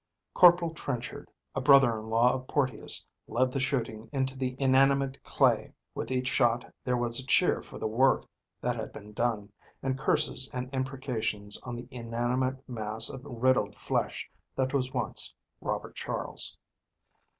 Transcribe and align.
Corporal 0.33 0.73
Trenchard, 0.73 1.29
a 1.53 1.61
brother 1.61 1.99
in 1.99 2.09
law 2.09 2.33
of 2.33 2.47
Porteus, 2.47 3.07
led 3.27 3.51
the 3.51 3.59
shooting 3.59 4.09
into 4.11 4.35
the 4.35 4.55
inanimate 4.59 5.23
clay. 5.23 5.73
With 5.93 6.09
each 6.09 6.27
shot 6.27 6.73
there 6.83 6.97
was 6.97 7.19
a 7.19 7.25
cheer 7.27 7.61
for 7.61 7.77
the 7.77 7.85
work 7.85 8.25
that 8.61 8.75
had 8.75 8.91
been 8.91 9.13
done 9.13 9.51
and 9.83 9.99
curses 9.99 10.49
and 10.51 10.73
imprecations 10.73 11.59
on 11.61 11.75
the 11.75 11.87
inanimate 11.91 12.67
mass 12.67 13.11
of 13.11 13.23
riddled 13.23 13.75
flesh 13.75 14.27
that 14.55 14.73
was 14.73 14.91
once 14.91 15.35
Robert 15.61 15.93
Charles. 15.95 16.57